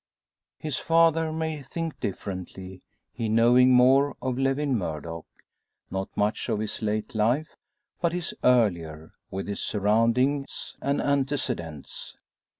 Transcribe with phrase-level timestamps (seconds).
[0.57, 2.81] His father may think differently,
[3.13, 5.27] he knowing more of Lewin Murdock.
[5.91, 7.55] Not much of his late life,
[8.01, 12.15] but his earlier, with its surroundings and antecedents.